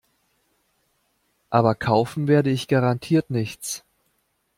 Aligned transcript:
Aber 1.51 1.75
kaufen 1.75 2.27
werde 2.27 2.49
ich 2.49 2.67
garantiert 2.67 3.29
nichts. 3.29 3.83